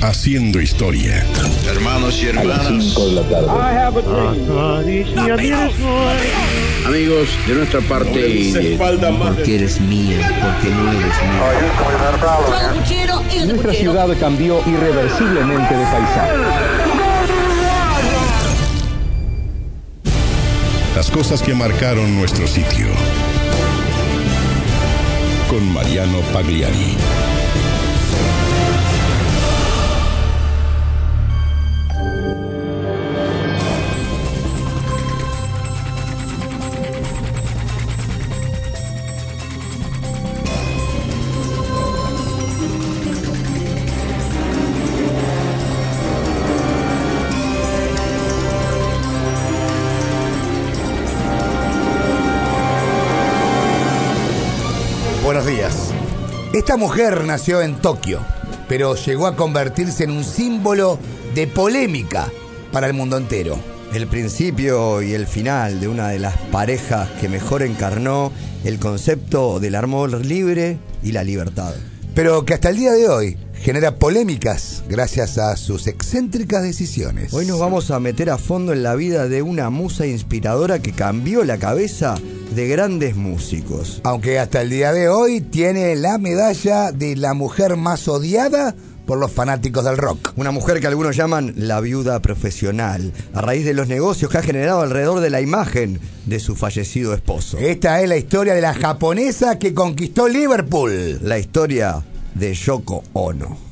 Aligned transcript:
haciendo 0.00 0.60
historia. 0.60 1.24
Hermanos 1.66 2.20
y 2.22 2.26
hermanas, 2.28 2.94
Amigos, 6.86 7.28
de 7.46 7.54
nuestra 7.54 7.80
parte 7.82 8.10
de- 8.52 8.76
Porque 9.36 9.54
eres 9.56 9.80
mía, 9.80 10.18
porque 10.40 10.74
no 10.74 10.90
eres 10.92 11.02
mía. 11.02 11.42
Nuestra 13.46 13.72
ciudad 13.74 14.08
cambió 14.20 14.60
irreversiblemente 14.66 15.74
de 15.76 15.84
paisaje. 15.84 16.32
Las 20.94 21.10
cosas 21.10 21.42
que 21.42 21.54
marcaron 21.54 22.16
nuestro 22.18 22.46
sitio. 22.46 22.86
Con 25.48 25.72
Mariano 25.72 26.18
Pagliari. 26.32 26.96
Esta 56.58 56.76
mujer 56.76 57.24
nació 57.24 57.62
en 57.62 57.76
Tokio, 57.76 58.18
pero 58.68 58.96
llegó 58.96 59.28
a 59.28 59.36
convertirse 59.36 60.02
en 60.02 60.10
un 60.10 60.24
símbolo 60.24 60.98
de 61.32 61.46
polémica 61.46 62.32
para 62.72 62.88
el 62.88 62.94
mundo 62.94 63.16
entero. 63.16 63.56
El 63.94 64.08
principio 64.08 65.00
y 65.00 65.14
el 65.14 65.28
final 65.28 65.78
de 65.78 65.86
una 65.86 66.08
de 66.08 66.18
las 66.18 66.36
parejas 66.50 67.08
que 67.20 67.28
mejor 67.28 67.62
encarnó 67.62 68.32
el 68.64 68.80
concepto 68.80 69.60
del 69.60 69.76
amor 69.76 70.26
libre 70.26 70.78
y 71.00 71.12
la 71.12 71.22
libertad. 71.22 71.74
Pero 72.16 72.44
que 72.44 72.54
hasta 72.54 72.70
el 72.70 72.76
día 72.76 72.90
de 72.90 73.08
hoy 73.08 73.38
genera 73.54 73.94
polémicas 73.94 74.82
gracias 74.88 75.38
a 75.38 75.56
sus 75.56 75.86
excéntricas 75.86 76.64
decisiones. 76.64 77.32
Hoy 77.34 77.46
nos 77.46 77.60
vamos 77.60 77.92
a 77.92 78.00
meter 78.00 78.30
a 78.30 78.36
fondo 78.36 78.72
en 78.72 78.82
la 78.82 78.96
vida 78.96 79.28
de 79.28 79.42
una 79.42 79.70
musa 79.70 80.06
inspiradora 80.06 80.80
que 80.80 80.90
cambió 80.90 81.44
la 81.44 81.58
cabeza 81.58 82.16
de 82.50 82.68
grandes 82.68 83.16
músicos. 83.16 84.00
Aunque 84.04 84.38
hasta 84.38 84.62
el 84.62 84.70
día 84.70 84.92
de 84.92 85.08
hoy 85.08 85.40
tiene 85.40 85.94
la 85.96 86.18
medalla 86.18 86.92
de 86.92 87.16
la 87.16 87.34
mujer 87.34 87.76
más 87.76 88.08
odiada 88.08 88.74
por 89.06 89.18
los 89.18 89.32
fanáticos 89.32 89.84
del 89.84 89.96
rock. 89.96 90.32
Una 90.36 90.50
mujer 90.50 90.80
que 90.80 90.86
algunos 90.86 91.16
llaman 91.16 91.54
la 91.56 91.80
viuda 91.80 92.20
profesional, 92.20 93.12
a 93.32 93.40
raíz 93.40 93.64
de 93.64 93.72
los 93.72 93.88
negocios 93.88 94.30
que 94.30 94.38
ha 94.38 94.42
generado 94.42 94.82
alrededor 94.82 95.20
de 95.20 95.30
la 95.30 95.40
imagen 95.40 95.98
de 96.26 96.40
su 96.40 96.54
fallecido 96.54 97.14
esposo. 97.14 97.56
Esta 97.58 98.02
es 98.02 98.08
la 98.08 98.18
historia 98.18 98.54
de 98.54 98.60
la 98.60 98.74
japonesa 98.74 99.58
que 99.58 99.72
conquistó 99.72 100.28
Liverpool. 100.28 101.20
La 101.22 101.38
historia 101.38 102.04
de 102.34 102.52
Yoko 102.52 103.02
Ono. 103.14 103.67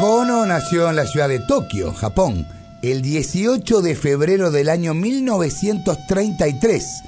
Ono 0.00 0.46
nació 0.46 0.90
en 0.90 0.96
la 0.96 1.06
ciudad 1.06 1.28
de 1.28 1.40
Tokio, 1.40 1.92
Japón, 1.92 2.46
el 2.82 3.02
18 3.02 3.80
de 3.80 3.94
febrero 3.94 4.50
del 4.50 4.68
año 4.68 4.94
1933, 4.94 7.02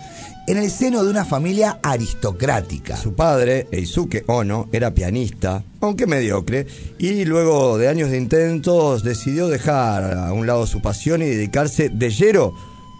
en 0.46 0.58
el 0.58 0.70
seno 0.70 1.02
de 1.02 1.10
una 1.10 1.24
familia 1.24 1.78
aristocrática. 1.82 2.96
Su 2.96 3.14
padre, 3.14 3.66
Eisuke 3.72 4.24
Ono, 4.28 4.68
era 4.72 4.92
pianista, 4.92 5.64
aunque 5.80 6.06
mediocre, 6.06 6.66
y 6.98 7.24
luego 7.24 7.78
de 7.78 7.88
años 7.88 8.10
de 8.10 8.18
intentos 8.18 9.02
decidió 9.02 9.48
dejar 9.48 10.16
a 10.16 10.32
un 10.32 10.46
lado 10.46 10.66
su 10.66 10.80
pasión 10.80 11.22
y 11.22 11.26
dedicarse 11.26 11.88
de 11.88 12.10
lleno 12.10 12.52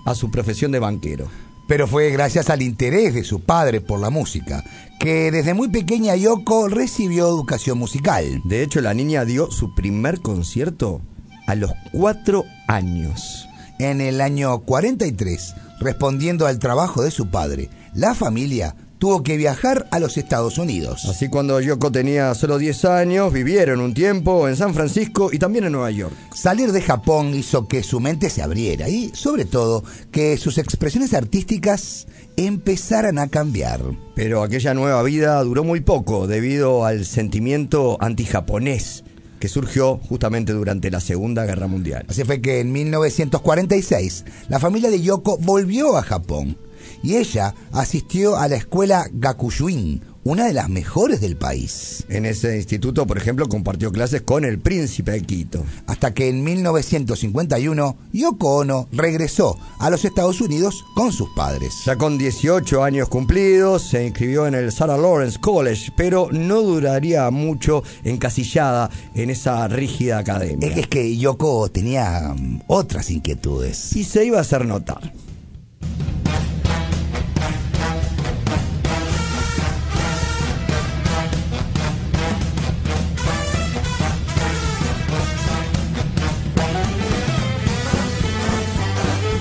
a 0.05 0.15
su 0.15 0.31
profesión 0.31 0.72
de 0.72 0.78
banquero. 0.78 1.28
Pero 1.66 1.87
fue 1.87 2.10
gracias 2.10 2.49
al 2.49 2.62
interés 2.62 3.15
de 3.15 3.25
su 3.25 3.41
padre 3.41 3.81
por 3.81 3.99
la 4.00 4.10
música, 4.10 4.62
que 5.00 5.31
desde 5.31 5.54
muy 5.54 5.69
pequeña 5.69 6.15
Yoko 6.15 6.69
recibió 6.69 7.27
educación 7.27 7.78
musical. 7.78 8.41
De 8.44 8.62
hecho, 8.62 8.81
la 8.81 8.94
niña 8.94 9.25
dio 9.25 9.50
su 9.50 9.75
primer 9.75 10.21
concierto 10.21 11.00
a 11.47 11.55
los 11.55 11.72
cuatro 11.93 12.44
años. 12.69 13.49
En 13.78 14.00
el 14.00 14.21
año 14.21 14.60
43, 14.60 15.55
respondiendo 15.81 16.47
al 16.47 16.59
trabajo 16.59 17.03
de 17.03 17.10
su 17.10 17.31
padre, 17.31 17.69
la 17.94 18.15
familia 18.15 18.76
tuvo 18.99 19.23
que 19.23 19.37
viajar 19.37 19.87
a 19.91 19.99
los 19.99 20.17
Estados 20.17 20.59
Unidos. 20.59 21.05
Así 21.07 21.29
cuando 21.29 21.61
Yoko 21.61 21.93
tenía 21.93 22.34
solo 22.34 22.59
10 22.59 22.84
años, 22.87 23.33
vivieron 23.33 23.81
un 23.81 23.95
tiempo 23.95 24.49
en 24.49 24.57
San 24.57 24.75
Francisco 24.75 25.31
y 25.33 25.39
también 25.39 25.65
en 25.65 25.73
Nueva 25.73 25.91
York. 25.91 26.15
Salir 26.34 26.73
de 26.73 26.83
Japón 26.83 27.35
hizo 27.35 27.69
que 27.69 27.83
su 27.83 28.01
mente 28.01 28.31
se 28.31 28.43
abriera 28.43 28.89
y, 28.89 29.11
sobre 29.15 29.45
todo, 29.45 29.85
que 30.11 30.37
sus 30.37 30.59
expresiones 30.59 31.15
artísticas 31.15 32.06
empezaran 32.37 33.19
a 33.19 33.29
cambiar. 33.29 33.81
Pero 34.15 34.43
aquella 34.43 34.75
nueva 34.75 35.03
vida 35.03 35.43
duró 35.43 35.65
muy 35.65 35.81
poco 35.81 36.27
debido 36.27 36.85
al 36.85 37.05
sentimiento 37.05 37.97
antijaponés 38.01 39.05
que 39.39 39.49
surgió 39.49 39.99
justamente 39.99 40.53
durante 40.53 40.91
la 40.91 41.01
Segunda 41.01 41.45
Guerra 41.45 41.67
Mundial. 41.67 42.06
Así 42.09 42.25
fue 42.25 42.41
que 42.41 42.61
en 42.61 42.73
1946 42.73 44.25
la 44.49 44.59
familia 44.59 44.91
de 44.91 45.03
Yoko 45.03 45.37
volvió 45.39 45.97
a 45.97 46.03
Japón 46.03 46.56
y 47.03 47.17
ella 47.17 47.55
asistió 47.73 48.37
a 48.37 48.49
la 48.49 48.57
escuela 48.57 49.07
Gakushuin, 49.12 50.03
una 50.27 50.47
de 50.47 50.55
las 50.55 50.69
mejores 50.69 51.21
del 51.21 51.37
país. 51.37 52.05
En 52.09 52.27
ese 52.27 52.57
instituto, 52.57 53.07
por 53.07 53.17
ejemplo, 53.17 53.49
compartió 53.49 53.93
clases 53.93 54.23
con 54.23 54.45
el 54.45 54.59
príncipe 54.59 55.12
Akito. 55.12 55.65
Hasta 55.87 56.15
que 56.15 56.29
en 56.29 56.43
1951 56.43 57.97
Yoko 58.12 58.56
Ono 58.56 58.89
regresó 58.91 59.56
a 59.79 59.89
los 59.89 60.05
Estados 60.05 60.41
Unidos 60.41 60.85
con 60.97 61.12
sus 61.12 61.29
padres. 61.37 61.73
Ya 61.85 61.95
con 61.95 62.19
18 62.19 62.83
años 62.83 63.09
cumplidos, 63.09 63.89
se 63.89 64.05
inscribió 64.05 64.49
en 64.49 64.56
el 64.56 64.73
Sarah 64.73 64.99
Lawrence 64.99 65.39
College, 65.41 65.93
pero 65.97 66.29
no 66.33 66.61
duraría 66.61 67.31
mucho 67.31 67.85
encasillada 68.03 68.91
en 69.15 69.31
esa 69.31 69.69
rígida 69.69 70.19
academia. 70.19 70.75
Es 70.75 70.89
que 70.89 71.17
Yoko 71.17 71.69
tenía 71.71 72.35
mm, 72.37 72.62
otras 72.67 73.11
inquietudes. 73.11 73.95
Y 73.95 74.03
se 74.03 74.25
iba 74.25 74.39
a 74.39 74.41
hacer 74.41 74.67
notar. 74.67 75.12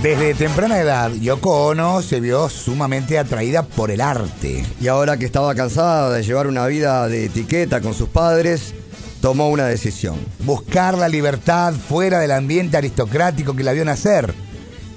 Desde 0.06 0.36
temprana 0.36 0.80
edad, 0.80 1.12
Yoko 1.14 1.66
Ono 1.66 2.04
se 2.04 2.20
vio 2.20 2.48
sumamente 2.48 3.18
atraída 3.18 3.64
por 3.64 3.90
el 3.90 4.02
arte. 4.02 4.64
Y 4.80 4.88
ahora 4.88 5.18
que 5.18 5.26
estaba 5.26 5.56
cansada 5.56 6.12
de 6.12 6.22
llevar 6.22 6.46
una 6.46 6.68
vida 6.68 7.08
de 7.08 7.26
etiqueta 7.26 7.82
con 7.82 7.96
sus 7.96 8.10
padres, 8.10 8.76
tomó 9.20 9.50
una 9.50 9.66
decisión. 9.66 10.18
Buscar 10.44 10.96
la 10.96 11.10
libertad 11.10 11.74
fuera 11.74 12.20
del 12.20 12.34
ambiente 12.34 12.78
aristocrático 12.78 13.56
que 13.56 13.64
la 13.64 13.72
vio 13.72 13.84
nacer, 13.84 14.32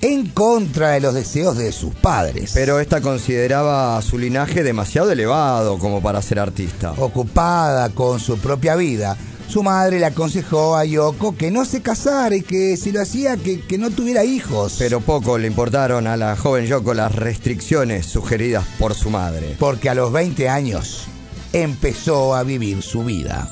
en 0.02 0.28
contra 0.28 0.90
de 0.90 1.00
los 1.00 1.14
deseos 1.14 1.56
de 1.56 1.72
sus 1.72 1.94
padres. 1.94 2.50
Pero 2.52 2.78
esta 2.78 3.00
consideraba 3.00 4.02
su 4.02 4.18
linaje 4.18 4.62
demasiado 4.62 5.10
elevado 5.10 5.78
como 5.78 6.02
para 6.02 6.20
ser 6.20 6.38
artista. 6.38 6.92
Ocupada 6.98 7.88
con 7.88 8.20
su 8.20 8.36
propia 8.36 8.76
vida, 8.76 9.16
su 9.48 9.62
madre 9.62 9.98
le 9.98 10.06
aconsejó 10.06 10.76
a 10.76 10.84
Yoko 10.84 11.34
que 11.34 11.50
no 11.50 11.64
se 11.64 11.80
casara 11.80 12.36
y 12.36 12.42
que 12.42 12.76
si 12.76 12.92
lo 12.92 13.00
hacía 13.00 13.36
que, 13.38 13.60
que 13.60 13.78
no 13.78 13.90
tuviera 13.90 14.22
hijos. 14.22 14.76
Pero 14.78 15.00
poco 15.00 15.38
le 15.38 15.46
importaron 15.46 16.06
a 16.06 16.16
la 16.18 16.36
joven 16.36 16.66
Yoko 16.66 16.92
las 16.92 17.14
restricciones 17.14 18.04
sugeridas 18.06 18.66
por 18.78 18.94
su 18.94 19.08
madre. 19.08 19.56
Porque 19.58 19.88
a 19.88 19.94
los 19.94 20.12
20 20.12 20.48
años 20.50 21.06
empezó 21.52 22.34
a 22.34 22.42
vivir 22.42 22.82
su 22.82 23.04
vida. 23.04 23.48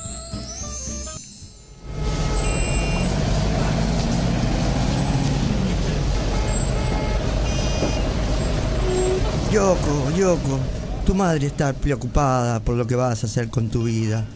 Yoko, 9.51 10.11
Yoko, 10.15 10.59
tu 11.05 11.15
madre 11.15 11.47
está 11.47 11.73
preocupada 11.73 12.59
por 12.59 12.75
lo 12.75 12.85
que 12.85 12.95
vas 12.95 13.23
a 13.23 13.27
hacer 13.27 13.49
con 13.49 13.69
tu 13.69 13.83
vida. 13.83 14.27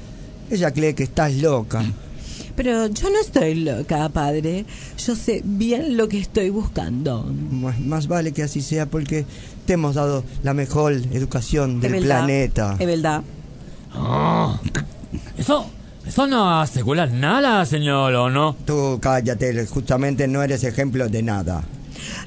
Ella 0.52 0.72
cree 0.72 0.94
que 0.94 1.04
estás 1.04 1.34
loca. 1.36 1.82
Pero 2.56 2.88
yo 2.88 3.10
no 3.10 3.20
estoy 3.22 3.56
loca, 3.56 4.10
padre. 4.10 4.66
Yo 5.04 5.16
sé 5.16 5.42
bien 5.44 5.96
lo 5.98 6.08
que 6.10 6.20
estoy 6.20 6.50
buscando. 6.50 7.24
Más, 7.24 7.80
más 7.80 8.08
vale 8.08 8.34
que 8.34 8.44
así 8.44 8.62
sea 8.62 8.86
porque 8.86 9.26
te 9.66 9.74
hemos 9.74 9.96
dado 9.96 10.24
la 10.44 10.54
mejor 10.54 10.92
educación 10.94 11.78
Es 11.78 11.82
del 11.84 11.92
verdad. 11.94 12.08
planeta. 12.26 12.76
Es 12.78 12.86
verdad. 12.88 13.24
Ah, 13.94 14.60
eso, 15.38 15.66
eso 16.06 16.28
no 16.28 16.60
asegura 16.62 17.06
nada, 17.08 17.66
señor, 17.66 18.14
¿o 18.16 18.30
no? 18.30 18.56
Tú 18.66 19.00
cállate, 19.02 19.66
justamente 19.66 20.28
no 20.28 20.44
eres 20.44 20.64
ejemplo 20.66 21.08
de 21.08 21.24
nada. 21.24 21.64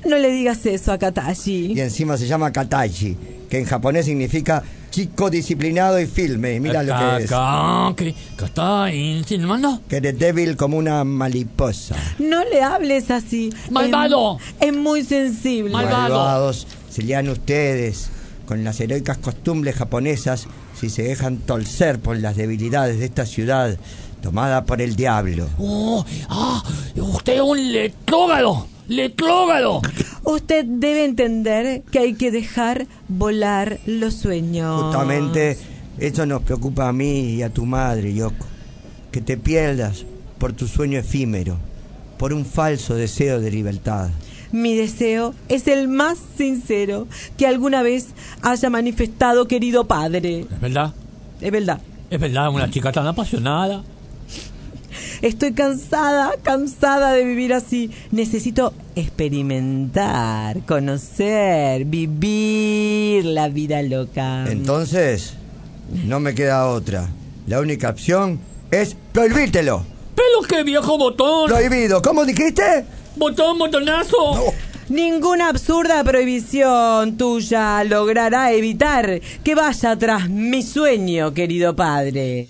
No 0.09 0.19
le 0.19 0.31
digas 0.31 0.65
eso 0.67 0.93
a 0.93 0.99
Katashi. 0.99 1.73
Y 1.75 1.81
encima 1.81 2.17
se 2.17 2.27
llama 2.27 2.51
Katachi, 2.53 3.17
que 3.51 3.59
en 3.59 3.65
japonés 3.67 4.07
significa 4.07 4.63
chico 4.95 5.29
disciplinado 5.29 5.99
y 5.99 6.07
filme. 6.07 6.55
Y 6.55 6.61
mira 6.61 6.85
lo 6.85 6.97
que 6.97 7.25
es. 7.25 7.33
Acá, 7.33 7.93
¿Qué, 7.97 8.15
qué 8.39 8.45
está 8.45 8.95
insinuando? 8.95 9.81
Que 9.89 9.97
eres 9.97 10.17
débil 10.17 10.57
como 10.57 10.77
una 10.77 11.03
mariposa. 11.03 11.97
No 12.21 12.45
le 12.45 12.63
hables 12.63 13.11
así. 13.11 13.53
Malvado. 13.71 14.39
Es, 14.61 14.69
es 14.69 14.77
muy 14.77 15.03
sensible. 15.03 15.73
Malvado. 15.73 16.15
Malvados 16.15 16.69
serían 16.91 17.29
ustedes 17.29 18.11
con 18.47 18.63
las 18.63 18.79
heroicas 18.79 19.19
costumbres 19.19 19.75
japonesas 19.75 20.47
si 20.79 20.91
se 20.91 21.03
dejan 21.03 21.39
torcer 21.39 21.99
por 21.99 22.17
las 22.19 22.37
debilidades 22.37 23.01
de 23.01 23.07
esta 23.07 23.27
ciudad 23.27 23.77
tomada 24.23 24.65
por 24.65 24.81
el 24.81 24.95
diablo. 24.95 25.49
Oh, 25.59 26.05
ah, 26.29 26.63
usted 26.97 27.35
es 27.35 27.41
un 27.41 27.73
letrógalo, 27.73 28.69
letrógalo. 28.89 29.81
Usted 30.25 30.65
debe 30.65 31.05
entender 31.05 31.83
que 31.91 31.99
hay 31.99 32.15
que 32.15 32.31
dejar 32.31 32.87
volar 33.09 33.79
los 33.87 34.15
sueños. 34.15 34.83
Justamente 34.85 35.59
eso 35.99 36.27
nos 36.27 36.43
preocupa 36.43 36.89
a 36.89 36.93
mí 36.93 37.35
y 37.35 37.43
a 37.43 37.51
tu 37.51 37.67
madre, 37.67 38.15
Yoko. 38.15 38.47
Que 39.11 39.21
te 39.21 39.37
pierdas 39.37 40.05
por 40.39 40.53
tu 40.53 40.67
sueño 40.67 40.99
efímero, 40.99 41.57
por 42.19 42.33
un 42.33 42.45
falso 42.45 42.95
deseo 42.95 43.41
de 43.41 43.51
libertad. 43.51 44.11
Mi 44.51 44.75
deseo 44.77 45.35
es 45.49 45.67
el 45.67 45.89
más 45.89 46.19
sincero 46.37 47.07
que 47.37 47.47
alguna 47.47 47.83
vez 47.83 48.09
haya 48.43 48.71
manifestado, 48.71 49.49
querido 49.49 49.87
padre. 49.87 50.47
¿Es 50.51 50.61
verdad? 50.61 50.95
Es 51.41 51.51
verdad. 51.51 51.81
Es 52.11 52.21
verdad, 52.21 52.51
una 52.51 52.71
chica 52.71 52.93
tan 52.93 53.07
apasionada. 53.07 53.83
Estoy 55.23 55.53
cansada, 55.53 56.35
cansada 56.43 57.13
de 57.13 57.25
vivir 57.25 57.53
así. 57.55 57.91
Necesito 58.11 58.75
experimentar, 58.97 60.65
conocer, 60.67 61.85
vivir 61.85 63.25
la 63.25 63.49
vida 63.49 63.83
loca. 63.83 64.45
Entonces, 64.51 65.35
no 66.05 66.21
me 66.21 66.35
queda 66.35 66.69
otra. 66.69 67.09
La 67.47 67.61
única 67.61 67.91
opción 67.91 68.41
es 68.71 68.97
prohibírtelo. 69.13 69.85
Pero 70.15 70.49
qué 70.49 70.63
viejo 70.63 70.97
botón. 70.99 71.49
Prohibido. 71.49 72.01
¿Cómo 72.03 72.25
dijiste? 72.25 72.85
Botón, 73.17 73.59
botonazo. 73.59 74.53
Ninguna 74.89 75.49
absurda 75.49 76.05
prohibición 76.05 77.17
tuya 77.17 77.85
logrará 77.85 78.53
evitar 78.53 79.21
que 79.43 79.55
vaya 79.55 79.97
tras 79.97 80.29
mi 80.29 80.63
sueño, 80.63 81.33
querido 81.33 81.75
padre. 81.75 82.49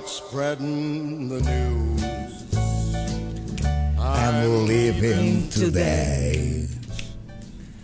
Start 0.00 0.08
spreading 0.08 1.28
the 1.28 1.40
news. 1.42 2.02
I'm 3.98 4.66
living 4.66 5.48
today. 5.50 6.66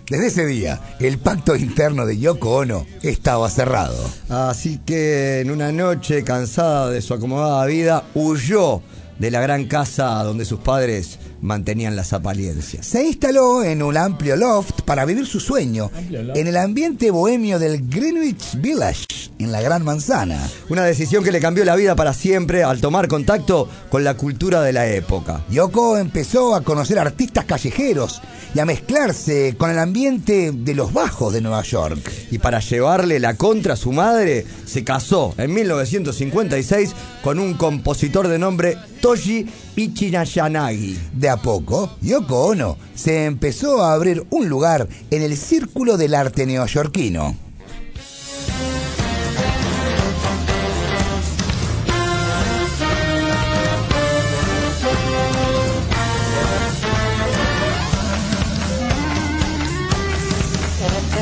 Desde 0.08 0.26
ese 0.28 0.46
día, 0.46 0.80
el 0.98 1.18
pacto 1.18 1.56
interno 1.56 2.06
de 2.06 2.18
Yoko 2.18 2.58
Ono 2.58 2.86
estaba 3.02 3.50
cerrado. 3.50 3.98
Así 4.30 4.78
que 4.78 5.40
en 5.40 5.50
una 5.50 5.72
noche, 5.72 6.24
cansada 6.24 6.90
de 6.90 7.02
su 7.02 7.12
acomodada 7.12 7.66
vida, 7.66 8.04
huyó 8.14 8.80
de 9.18 9.30
la 9.30 9.40
gran 9.40 9.66
casa 9.66 10.22
donde 10.22 10.46
sus 10.46 10.60
padres 10.60 11.18
mantenían 11.40 11.96
las 11.96 12.12
apariencias. 12.12 12.86
Se 12.86 13.04
instaló 13.04 13.62
en 13.62 13.82
un 13.82 13.96
amplio 13.96 14.36
loft 14.36 14.82
para 14.82 15.04
vivir 15.04 15.26
su 15.26 15.40
sueño 15.40 15.90
en 16.10 16.46
el 16.46 16.56
ambiente 16.56 17.10
bohemio 17.10 17.58
del 17.58 17.88
Greenwich 17.88 18.60
Village, 18.60 19.06
en 19.38 19.52
la 19.52 19.60
Gran 19.60 19.84
Manzana. 19.84 20.40
Una 20.68 20.84
decisión 20.84 21.22
que 21.22 21.32
le 21.32 21.40
cambió 21.40 21.64
la 21.64 21.76
vida 21.76 21.94
para 21.94 22.14
siempre 22.14 22.64
al 22.64 22.80
tomar 22.80 23.08
contacto 23.08 23.68
con 23.90 24.04
la 24.04 24.14
cultura 24.14 24.62
de 24.62 24.72
la 24.72 24.86
época. 24.88 25.44
Yoko 25.50 25.98
empezó 25.98 26.54
a 26.54 26.62
conocer 26.62 26.98
artistas 26.98 27.44
callejeros 27.44 28.22
y 28.54 28.60
a 28.60 28.64
mezclarse 28.64 29.54
con 29.58 29.70
el 29.70 29.78
ambiente 29.78 30.52
de 30.52 30.74
los 30.74 30.92
bajos 30.92 31.32
de 31.32 31.40
Nueva 31.40 31.62
York. 31.62 32.10
Y 32.30 32.38
para 32.38 32.60
llevarle 32.60 33.20
la 33.20 33.34
contra 33.34 33.74
a 33.74 33.76
su 33.76 33.92
madre, 33.92 34.46
se 34.64 34.84
casó 34.84 35.34
en 35.36 35.52
1956 35.52 36.94
con 37.22 37.38
un 37.38 37.54
compositor 37.54 38.28
de 38.28 38.38
nombre 38.38 38.78
Toshi 39.06 39.46
Ichinashanagi. 39.76 40.98
De 41.12 41.28
a 41.28 41.36
poco, 41.36 41.96
Yoko 42.02 42.46
Ono 42.46 42.76
se 42.92 43.24
empezó 43.26 43.80
a 43.80 43.92
abrir 43.92 44.26
un 44.30 44.48
lugar 44.48 44.88
en 45.12 45.22
el 45.22 45.36
círculo 45.36 45.96
del 45.96 46.12
arte 46.12 46.44
neoyorquino. 46.44 47.36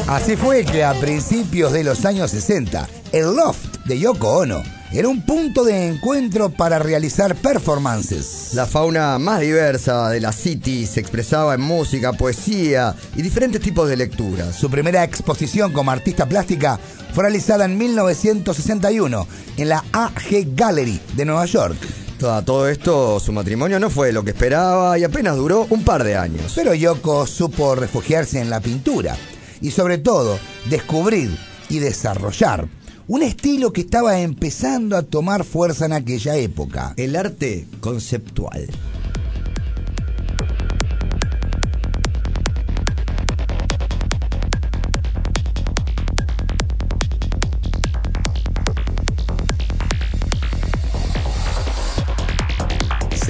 Así 0.08 0.36
fue 0.36 0.64
que 0.64 0.84
a 0.84 0.94
principios 0.94 1.72
de 1.72 1.84
los 1.84 2.06
años 2.06 2.30
60, 2.30 2.88
el 3.12 3.36
loft 3.36 3.84
de 3.84 3.98
Yoko 3.98 4.38
Ono 4.38 4.83
era 4.94 5.08
un 5.08 5.22
punto 5.22 5.64
de 5.64 5.88
encuentro 5.88 6.50
para 6.50 6.78
realizar 6.78 7.34
performances. 7.34 8.50
La 8.54 8.64
fauna 8.64 9.18
más 9.18 9.40
diversa 9.40 10.08
de 10.08 10.20
la 10.20 10.30
City 10.30 10.86
se 10.86 11.00
expresaba 11.00 11.54
en 11.54 11.62
música, 11.62 12.12
poesía 12.12 12.94
y 13.16 13.22
diferentes 13.22 13.60
tipos 13.60 13.88
de 13.88 13.96
lecturas. 13.96 14.54
Su 14.54 14.70
primera 14.70 15.02
exposición 15.02 15.72
como 15.72 15.90
artista 15.90 16.26
plástica 16.26 16.78
fue 17.12 17.24
realizada 17.24 17.64
en 17.64 17.76
1961 17.76 19.26
en 19.56 19.68
la 19.68 19.84
AG 19.90 20.54
Gallery 20.54 21.00
de 21.16 21.24
Nueva 21.24 21.46
York. 21.46 21.76
A 22.22 22.42
todo 22.42 22.68
esto, 22.68 23.18
su 23.18 23.32
matrimonio 23.32 23.80
no 23.80 23.90
fue 23.90 24.12
lo 24.12 24.24
que 24.24 24.30
esperaba 24.30 24.96
y 24.96 25.02
apenas 25.02 25.36
duró 25.36 25.66
un 25.70 25.84
par 25.84 26.04
de 26.04 26.16
años. 26.16 26.52
Pero 26.54 26.72
Yoko 26.72 27.26
supo 27.26 27.74
refugiarse 27.74 28.40
en 28.40 28.48
la 28.48 28.60
pintura 28.60 29.16
y 29.60 29.72
sobre 29.72 29.98
todo 29.98 30.38
descubrir 30.70 31.36
y 31.68 31.80
desarrollar 31.80 32.68
un 33.06 33.22
estilo 33.22 33.72
que 33.72 33.82
estaba 33.82 34.20
empezando 34.20 34.96
a 34.96 35.02
tomar 35.02 35.44
fuerza 35.44 35.86
en 35.86 35.92
aquella 35.92 36.36
época. 36.36 36.94
El 36.96 37.16
arte 37.16 37.66
conceptual. 37.80 38.68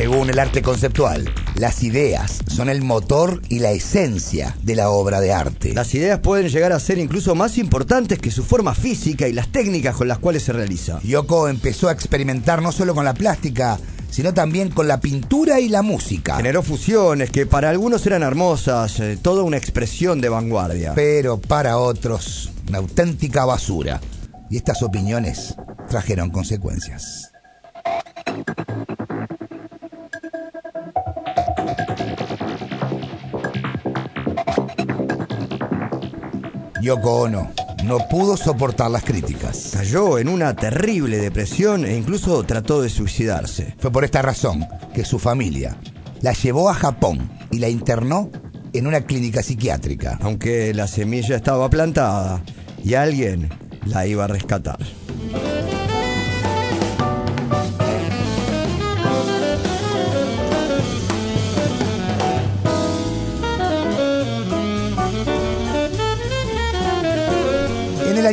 Según 0.05 0.29
el 0.29 0.39
arte 0.39 0.61
conceptual, 0.61 1.25
las 1.55 1.83
ideas 1.83 2.41
son 2.47 2.69
el 2.69 2.83
motor 2.83 3.41
y 3.49 3.61
la 3.61 3.71
esencia 3.71 4.55
de 4.63 4.77
la 4.77 4.91
obra 4.91 5.19
de 5.19 5.33
arte. 5.33 5.73
Las 5.73 5.95
ideas 5.95 6.19
pueden 6.19 6.51
llegar 6.51 6.73
a 6.73 6.79
ser 6.79 6.99
incluso 6.99 7.35
más 7.35 7.57
importantes 7.57 8.19
que 8.19 8.31
su 8.31 8.45
forma 8.45 8.75
física 8.75 9.29
y 9.29 9.33
las 9.33 9.49
técnicas 9.49 9.97
con 9.97 10.07
las 10.07 10.19
cuales 10.19 10.43
se 10.43 10.53
realiza. 10.53 11.01
Yoko 11.03 11.49
empezó 11.49 11.89
a 11.89 11.93
experimentar 11.93 12.61
no 12.61 12.71
solo 12.71 12.95
con 12.95 13.07
la 13.07 13.15
plástica, 13.15 13.79
sino 14.11 14.35
también 14.35 14.69
con 14.69 14.89
la 14.89 15.01
pintura 15.01 15.59
y 15.59 15.71
la 15.71 15.81
música. 15.81 16.37
Generó 16.37 16.63
fusiones 16.63 17.31
que 17.31 17.47
para 17.47 17.71
algunos 17.71 18.05
eran 18.07 18.23
hermosas, 18.23 19.01
eh, 19.01 19.17
toda 19.17 19.43
una 19.43 19.57
expresión 19.57 20.21
de 20.21 20.29
vanguardia. 20.29 20.93
Pero 20.95 21.41
para 21.41 21.79
otros, 21.79 22.53
una 22.69 22.77
auténtica 22.77 23.47
basura. 23.47 24.03
Y 24.51 24.59
estas 24.59 24.83
opiniones 24.83 25.55
trajeron 25.89 26.29
consecuencias. 26.29 27.34
Yoko 36.85 37.23
Ono 37.23 37.51
no 37.85 37.99
pudo 38.11 38.37
soportar 38.37 38.91
las 38.91 39.05
críticas. 39.05 39.71
Cayó 39.73 40.19
en 40.19 40.29
una 40.29 40.55
terrible 40.55 41.17
depresión 41.17 41.87
e 41.87 41.97
incluso 41.97 42.43
trató 42.45 42.83
de 42.83 42.91
suicidarse. 42.91 43.75
Fue 43.79 43.91
por 43.91 44.05
esta 44.05 44.21
razón 44.21 44.67
que 44.93 45.03
su 45.05 45.19
familia 45.19 45.79
la 46.21 46.35
llevó 46.35 46.69
a 46.69 46.75
Japón 46.75 47.31
y 47.51 47.59
la 47.59 47.71
internó 47.71 48.31
en 48.75 48.87
una 48.87 49.01
clínica 49.01 49.43
psiquiátrica. 49.43 50.19
Aunque 50.21 50.75
la 50.75 50.87
semilla 50.87 51.37
estaba 51.37 51.71
plantada 51.71 52.43
y 52.85 52.95
alguien 52.95 53.49
la 53.87 54.07
iba 54.07 54.25
a 54.25 54.29
rescatar. 54.29 54.79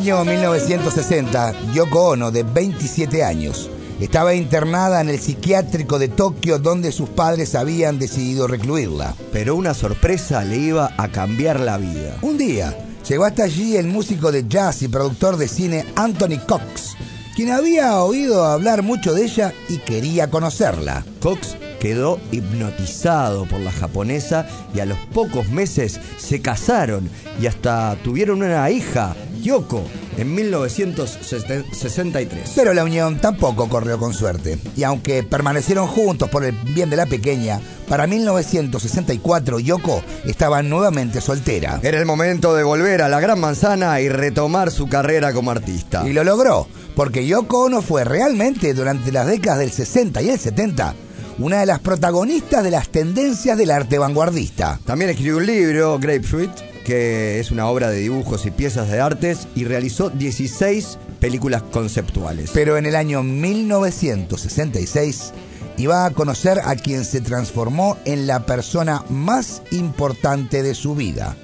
Año 0.01 0.25
1960, 0.25 1.73
Yoko 1.75 2.09
Ono, 2.09 2.31
de 2.31 2.41
27 2.41 3.23
años, 3.23 3.69
estaba 3.99 4.33
internada 4.33 4.99
en 4.99 5.09
el 5.09 5.19
psiquiátrico 5.19 5.99
de 5.99 6.07
Tokio 6.07 6.57
donde 6.57 6.91
sus 6.91 7.07
padres 7.09 7.53
habían 7.53 7.99
decidido 7.99 8.47
recluirla. 8.47 9.13
Pero 9.31 9.55
una 9.55 9.75
sorpresa 9.75 10.43
le 10.43 10.57
iba 10.57 10.91
a 10.97 11.09
cambiar 11.09 11.59
la 11.59 11.77
vida. 11.77 12.17
Un 12.23 12.39
día, 12.39 12.75
llegó 13.07 13.25
hasta 13.25 13.43
allí 13.43 13.77
el 13.77 13.85
músico 13.85 14.31
de 14.31 14.47
jazz 14.47 14.81
y 14.81 14.87
productor 14.87 15.37
de 15.37 15.47
cine 15.47 15.85
Anthony 15.95 16.39
Cox, 16.47 16.97
quien 17.35 17.51
había 17.51 18.01
oído 18.01 18.43
hablar 18.45 18.81
mucho 18.81 19.13
de 19.13 19.25
ella 19.25 19.53
y 19.69 19.77
quería 19.77 20.31
conocerla. 20.31 21.05
Cox 21.21 21.57
quedó 21.81 22.19
hipnotizado 22.31 23.45
por 23.45 23.59
la 23.59 23.71
japonesa 23.71 24.47
y 24.73 24.79
a 24.79 24.85
los 24.85 24.99
pocos 25.13 25.49
meses 25.49 25.99
se 26.17 26.39
casaron 26.39 27.09
y 27.41 27.47
hasta 27.47 27.97
tuvieron 28.03 28.43
una 28.43 28.69
hija, 28.69 29.15
Yoko, 29.41 29.83
en 30.17 30.33
1963. 30.33 32.51
Pero 32.55 32.73
la 32.73 32.83
unión 32.83 33.19
tampoco 33.19 33.67
corrió 33.67 33.97
con 33.97 34.13
suerte. 34.13 34.57
Y 34.75 34.83
aunque 34.83 35.23
permanecieron 35.23 35.87
juntos 35.87 36.29
por 36.29 36.45
el 36.45 36.53
bien 36.53 36.89
de 36.89 36.97
la 36.97 37.05
pequeña, 37.05 37.59
para 37.87 38.07
1964 38.07 39.59
Yoko 39.59 40.03
estaba 40.25 40.63
nuevamente 40.63 41.21
soltera. 41.21 41.79
Era 41.83 41.99
el 41.99 42.05
momento 42.05 42.55
de 42.55 42.63
volver 42.63 43.01
a 43.01 43.09
la 43.09 43.19
Gran 43.19 43.39
Manzana 43.39 43.99
y 43.99 44.09
retomar 44.09 44.71
su 44.71 44.87
carrera 44.87 45.33
como 45.33 45.51
artista. 45.51 46.07
Y 46.07 46.13
lo 46.13 46.23
logró, 46.23 46.67
porque 46.95 47.25
Yoko 47.25 47.65
Ono 47.65 47.81
fue 47.81 48.03
realmente 48.03 48.73
durante 48.73 49.11
las 49.11 49.27
décadas 49.27 49.59
del 49.59 49.71
60 49.71 50.21
y 50.21 50.29
el 50.29 50.39
70 50.39 50.95
una 51.39 51.61
de 51.61 51.65
las 51.65 51.79
protagonistas 51.79 52.63
de 52.63 52.71
las 52.71 52.89
tendencias 52.89 53.57
del 53.57 53.71
arte 53.71 53.97
vanguardista. 53.97 54.79
También 54.85 55.09
escribió 55.09 55.37
un 55.37 55.45
libro, 55.45 55.97
Grapefruit, 55.97 56.51
que 56.85 57.39
es 57.39 57.51
una 57.51 57.67
obra 57.67 57.89
de 57.89 57.99
dibujos 57.99 58.45
y 58.45 58.51
piezas 58.51 58.89
de 58.89 58.99
artes, 58.99 59.47
y 59.55 59.63
realizó 59.65 60.09
16 60.09 60.97
películas 61.19 61.63
conceptuales. 61.63 62.51
Pero 62.53 62.77
en 62.77 62.85
el 62.85 62.95
año 62.95 63.23
1966 63.23 65.33
iba 65.77 66.05
a 66.05 66.11
conocer 66.11 66.59
a 66.63 66.75
quien 66.75 67.05
se 67.05 67.21
transformó 67.21 67.97
en 68.05 68.27
la 68.27 68.45
persona 68.45 69.03
más 69.09 69.61
importante 69.71 70.61
de 70.63 70.75
su 70.75 70.95
vida. 70.95 71.35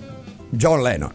John 0.60 0.84
Lennon. 0.84 1.13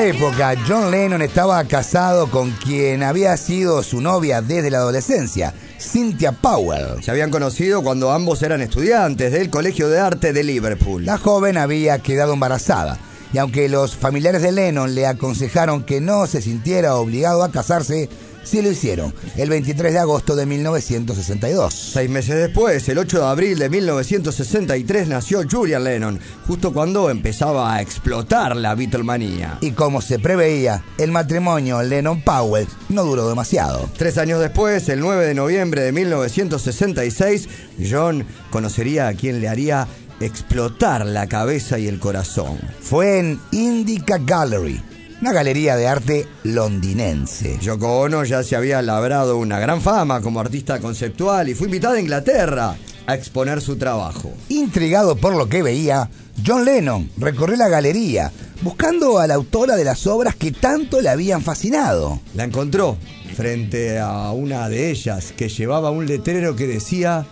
Aquella 0.00 0.16
época, 0.16 0.54
John 0.66 0.90
Lennon 0.90 1.20
estaba 1.20 1.62
casado 1.64 2.30
con 2.30 2.52
quien 2.52 3.02
había 3.02 3.36
sido 3.36 3.82
su 3.82 4.00
novia 4.00 4.40
desde 4.40 4.70
la 4.70 4.78
adolescencia, 4.78 5.52
Cynthia 5.78 6.32
Powell. 6.32 7.02
Se 7.02 7.10
habían 7.10 7.30
conocido 7.30 7.82
cuando 7.82 8.10
ambos 8.10 8.42
eran 8.42 8.62
estudiantes 8.62 9.30
del 9.30 9.50
Colegio 9.50 9.90
de 9.90 10.00
Arte 10.00 10.32
de 10.32 10.42
Liverpool. 10.42 11.04
La 11.04 11.18
joven 11.18 11.58
había 11.58 11.98
quedado 11.98 12.32
embarazada 12.32 12.98
y 13.34 13.38
aunque 13.38 13.68
los 13.68 13.94
familiares 13.94 14.40
de 14.40 14.52
Lennon 14.52 14.94
le 14.94 15.06
aconsejaron 15.06 15.84
que 15.84 16.00
no 16.00 16.26
se 16.26 16.40
sintiera 16.40 16.96
obligado 16.96 17.44
a 17.44 17.50
casarse, 17.50 18.08
sí 18.44 18.62
lo 18.62 18.70
hicieron, 18.70 19.14
el 19.36 19.48
23 19.48 19.92
de 19.92 19.98
agosto 19.98 20.36
de 20.36 20.46
1962. 20.46 21.74
Seis 21.74 22.10
meses 22.10 22.36
después, 22.36 22.88
el 22.88 22.98
8 22.98 23.18
de 23.18 23.26
abril 23.26 23.58
de 23.58 23.68
1963, 23.68 25.08
nació 25.08 25.42
Julian 25.48 25.84
Lennon, 25.84 26.20
justo 26.46 26.72
cuando 26.72 27.10
empezaba 27.10 27.74
a 27.74 27.80
explotar 27.80 28.56
la 28.56 28.74
Beatlemanía. 28.74 29.58
Y 29.60 29.72
como 29.72 30.00
se 30.00 30.18
preveía, 30.18 30.82
el 30.98 31.10
matrimonio 31.10 31.82
Lennon-Powell 31.82 32.68
no 32.88 33.04
duró 33.04 33.28
demasiado. 33.28 33.88
Tres 33.96 34.18
años 34.18 34.40
después, 34.40 34.88
el 34.88 35.00
9 35.00 35.26
de 35.26 35.34
noviembre 35.34 35.82
de 35.82 35.92
1966, 35.92 37.48
John 37.90 38.24
conocería 38.50 39.08
a 39.08 39.14
quien 39.14 39.40
le 39.40 39.48
haría 39.48 39.86
explotar 40.20 41.06
la 41.06 41.26
cabeza 41.26 41.78
y 41.78 41.88
el 41.88 41.98
corazón. 41.98 42.58
Fue 42.80 43.18
en 43.18 43.40
Indica 43.52 44.18
Gallery, 44.18 44.82
una 45.20 45.32
galería 45.32 45.76
de 45.76 45.86
arte 45.86 46.26
londinense. 46.44 47.58
Yoko 47.60 48.00
Ono 48.00 48.24
ya 48.24 48.42
se 48.42 48.56
había 48.56 48.80
labrado 48.80 49.36
una 49.36 49.58
gran 49.58 49.80
fama 49.82 50.20
como 50.20 50.40
artista 50.40 50.80
conceptual 50.80 51.48
y 51.48 51.54
fue 51.54 51.66
invitada 51.66 51.96
a 51.96 52.00
Inglaterra 52.00 52.76
a 53.06 53.14
exponer 53.14 53.60
su 53.60 53.76
trabajo. 53.76 54.32
Intrigado 54.48 55.16
por 55.16 55.36
lo 55.36 55.48
que 55.48 55.62
veía, 55.62 56.08
John 56.46 56.64
Lennon 56.64 57.10
recorrió 57.18 57.56
la 57.56 57.68
galería 57.68 58.32
buscando 58.62 59.18
a 59.18 59.26
la 59.26 59.34
autora 59.34 59.76
de 59.76 59.84
las 59.84 60.06
obras 60.06 60.36
que 60.36 60.52
tanto 60.52 61.00
le 61.00 61.08
habían 61.08 61.42
fascinado. 61.42 62.20
La 62.34 62.44
encontró 62.44 62.96
frente 63.36 63.98
a 63.98 64.30
una 64.32 64.68
de 64.68 64.90
ellas 64.90 65.32
que 65.36 65.48
llevaba 65.48 65.90
un 65.90 66.06
letrero 66.06 66.56
que 66.56 66.66
decía 66.66 67.26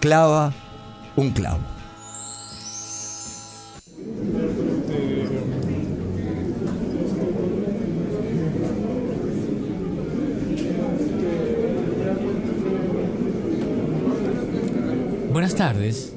clava 0.00 0.54
un 1.16 1.30
clavo. 1.30 1.75
Buenas 15.46 15.58
tardes. 15.58 16.12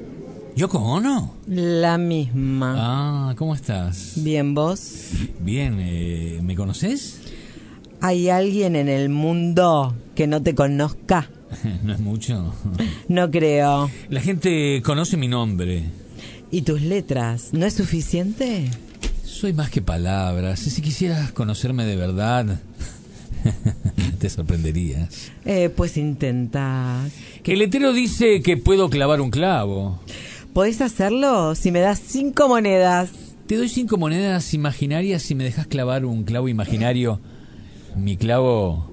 ¿Yoko 0.56 0.78
Ono? 0.78 1.36
La 1.46 1.98
misma. 1.98 2.74
Ah, 2.76 3.34
¿cómo 3.36 3.54
estás? 3.54 4.14
Bien, 4.16 4.56
vos. 4.56 5.12
Bien, 5.38 5.76
eh, 5.78 6.40
¿me 6.42 6.56
conoces? 6.56 7.20
¿Hay 8.00 8.28
alguien 8.28 8.74
en 8.74 8.88
el 8.88 9.08
mundo 9.08 9.94
que 10.16 10.26
no 10.26 10.42
te 10.42 10.56
conozca? 10.56 11.30
no 11.84 11.92
es 11.92 12.00
mucho. 12.00 12.52
No 13.08 13.30
creo. 13.30 13.88
La 14.08 14.20
gente 14.20 14.82
conoce 14.84 15.16
mi 15.16 15.28
nombre. 15.28 15.84
¿Y 16.50 16.62
tus 16.62 16.82
letras? 16.82 17.50
¿No 17.52 17.66
es 17.66 17.74
suficiente? 17.74 18.68
Soy 19.24 19.52
más 19.52 19.70
que 19.70 19.80
palabras. 19.80 20.58
Si 20.58 20.82
quisieras 20.82 21.30
conocerme 21.30 21.84
de 21.84 21.94
verdad, 21.94 22.60
te 24.18 24.28
sorprenderías. 24.28 25.30
Eh, 25.44 25.70
pues 25.74 25.96
intenta. 25.96 27.08
El 27.44 27.58
letrero 27.58 27.92
dice 27.92 28.42
que 28.42 28.56
puedo 28.56 28.90
clavar 28.90 29.20
un 29.20 29.30
clavo. 29.30 30.00
¿Podés 30.52 30.80
hacerlo 30.80 31.54
si 31.54 31.70
me 31.70 31.80
das 31.80 32.00
cinco 32.00 32.48
monedas? 32.48 33.10
Te 33.46 33.56
doy 33.56 33.68
cinco 33.68 33.96
monedas 33.96 34.54
imaginarias 34.54 35.22
si 35.22 35.34
me 35.34 35.44
dejas 35.44 35.66
clavar 35.66 36.04
un 36.04 36.24
clavo 36.24 36.48
imaginario. 36.48 37.20
Mi 37.96 38.16
clavo 38.16 38.89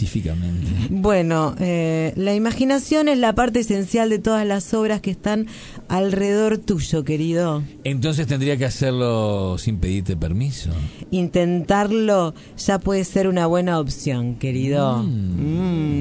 específicamente. 0.00 0.66
Bueno, 0.90 1.54
eh, 1.58 2.12
la 2.16 2.34
imaginación 2.34 3.08
es 3.08 3.18
la 3.18 3.34
parte 3.34 3.60
esencial 3.60 4.08
de 4.08 4.18
todas 4.18 4.46
las 4.46 4.72
obras 4.72 5.00
que 5.00 5.10
están 5.10 5.46
alrededor 5.88 6.58
tuyo, 6.58 7.04
querido. 7.04 7.62
Entonces 7.84 8.26
tendría 8.26 8.56
que 8.56 8.64
hacerlo 8.64 9.58
sin 9.58 9.78
pedirte 9.78 10.16
permiso. 10.16 10.70
Intentarlo 11.10 12.34
ya 12.56 12.78
puede 12.78 13.04
ser 13.04 13.28
una 13.28 13.46
buena 13.46 13.78
opción, 13.78 14.36
querido. 14.36 15.02
Mm, 15.02 15.06
mm. 15.06 15.99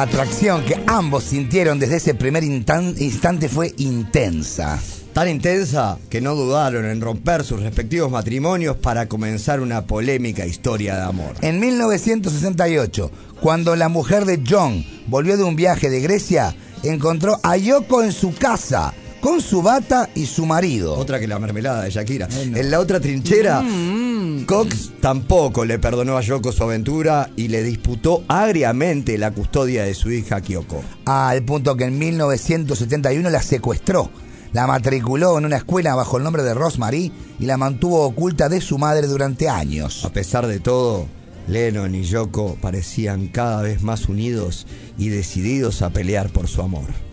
La 0.00 0.06
atracción 0.06 0.64
que 0.64 0.82
ambos 0.86 1.24
sintieron 1.24 1.78
desde 1.78 1.96
ese 1.96 2.14
primer 2.14 2.42
instante 2.42 3.50
fue 3.50 3.74
intensa. 3.76 4.80
Tan 5.12 5.28
intensa 5.28 5.98
que 6.08 6.22
no 6.22 6.34
dudaron 6.34 6.86
en 6.86 7.02
romper 7.02 7.44
sus 7.44 7.60
respectivos 7.60 8.10
matrimonios 8.10 8.76
para 8.76 9.10
comenzar 9.10 9.60
una 9.60 9.84
polémica 9.84 10.46
historia 10.46 10.96
de 10.96 11.02
amor. 11.02 11.34
En 11.42 11.60
1968, 11.60 13.10
cuando 13.42 13.76
la 13.76 13.90
mujer 13.90 14.24
de 14.24 14.42
John 14.48 14.86
volvió 15.06 15.36
de 15.36 15.44
un 15.44 15.54
viaje 15.54 15.90
de 15.90 16.00
Grecia, 16.00 16.56
encontró 16.82 17.38
a 17.42 17.58
Yoko 17.58 18.02
en 18.02 18.12
su 18.12 18.34
casa, 18.34 18.94
con 19.20 19.42
su 19.42 19.60
bata 19.60 20.08
y 20.14 20.24
su 20.24 20.46
marido. 20.46 20.94
Otra 20.94 21.20
que 21.20 21.28
la 21.28 21.38
mermelada 21.38 21.82
de 21.82 21.90
Shakira. 21.90 22.26
En 22.40 22.70
la 22.70 22.80
otra 22.80 23.00
trinchera, 23.00 23.62
Cox 24.44 24.92
tampoco 25.00 25.64
le 25.64 25.78
perdonó 25.78 26.16
a 26.16 26.20
Yoko 26.20 26.52
su 26.52 26.62
aventura 26.62 27.30
y 27.36 27.48
le 27.48 27.62
disputó 27.62 28.24
agriamente 28.28 29.18
la 29.18 29.30
custodia 29.30 29.84
de 29.84 29.94
su 29.94 30.10
hija 30.10 30.40
Kyoko. 30.40 30.82
Al 31.06 31.42
punto 31.42 31.76
que 31.76 31.84
en 31.84 31.98
1971 31.98 33.30
la 33.30 33.42
secuestró, 33.42 34.10
la 34.52 34.66
matriculó 34.66 35.38
en 35.38 35.46
una 35.46 35.56
escuela 35.56 35.94
bajo 35.94 36.18
el 36.18 36.24
nombre 36.24 36.42
de 36.42 36.54
Rosemary 36.54 37.12
y 37.38 37.46
la 37.46 37.56
mantuvo 37.56 38.02
oculta 38.04 38.48
de 38.48 38.60
su 38.60 38.78
madre 38.78 39.06
durante 39.06 39.48
años. 39.48 40.04
A 40.04 40.12
pesar 40.12 40.46
de 40.46 40.60
todo, 40.60 41.06
Lennon 41.46 41.94
y 41.94 42.02
Yoko 42.02 42.56
parecían 42.60 43.28
cada 43.28 43.62
vez 43.62 43.82
más 43.82 44.08
unidos 44.08 44.66
y 44.98 45.08
decididos 45.08 45.82
a 45.82 45.90
pelear 45.90 46.30
por 46.30 46.48
su 46.48 46.62
amor. 46.62 47.09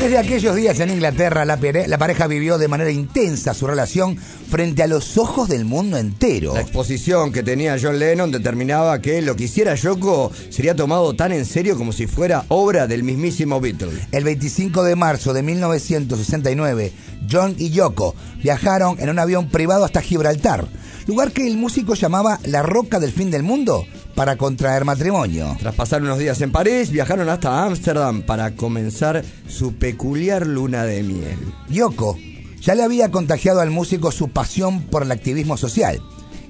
Desde 0.00 0.16
aquellos 0.16 0.56
días 0.56 0.80
en 0.80 0.88
Inglaterra, 0.88 1.44
la, 1.44 1.58
pareja 1.98 2.26
vivió 2.26 2.56
de 2.56 2.68
manera 2.68 2.90
intensa 2.90 3.52
su 3.52 3.66
relación 3.66 4.16
frente 4.16 4.82
a 4.82 4.86
los 4.86 5.18
ojos 5.18 5.50
del 5.50 5.66
mundo 5.66 5.98
entero. 5.98 6.54
La 6.54 6.62
exposición 6.62 7.32
que 7.32 7.42
tenía 7.42 7.76
John 7.80 7.98
Lennon 7.98 8.30
determinaba 8.30 9.02
que 9.02 9.20
lo 9.20 9.36
que 9.36 9.44
hiciera 9.44 9.74
Yoko 9.74 10.32
sería 10.48 10.74
tomado 10.74 11.12
tan 11.12 11.32
en 11.32 11.44
serio 11.44 11.76
como 11.76 11.92
si 11.92 12.06
fuera 12.06 12.46
obra 12.48 12.86
del 12.86 13.02
mismísimo 13.02 13.60
Beatle. 13.60 13.90
El 14.10 14.24
25 14.24 14.84
de 14.84 14.96
marzo 14.96 15.34
de 15.34 15.42
1969, 15.42 16.92
John 17.30 17.54
y 17.58 17.68
Yoko 17.68 18.14
viajaron 18.42 18.98
en 19.00 19.10
un 19.10 19.18
avión 19.18 19.50
privado 19.50 19.84
hasta 19.84 20.00
Gibraltar, 20.00 20.66
lugar 21.06 21.30
que 21.30 21.46
el 21.46 21.58
músico 21.58 21.92
llamaba 21.92 22.40
la 22.46 22.62
roca 22.62 23.00
del 23.00 23.12
fin 23.12 23.30
del 23.30 23.42
mundo, 23.42 23.84
para 24.20 24.36
contraer 24.36 24.84
matrimonio. 24.84 25.56
Tras 25.60 25.74
pasar 25.74 26.02
unos 26.02 26.18
días 26.18 26.42
en 26.42 26.52
París, 26.52 26.90
viajaron 26.90 27.30
hasta 27.30 27.64
Ámsterdam 27.64 28.20
para 28.20 28.54
comenzar 28.54 29.24
su 29.48 29.76
peculiar 29.76 30.46
luna 30.46 30.84
de 30.84 31.02
miel. 31.02 31.38
Yoko 31.70 32.18
ya 32.60 32.74
le 32.74 32.82
había 32.82 33.10
contagiado 33.10 33.62
al 33.62 33.70
músico 33.70 34.12
su 34.12 34.28
pasión 34.28 34.82
por 34.82 35.04
el 35.04 35.10
activismo 35.10 35.56
social 35.56 36.02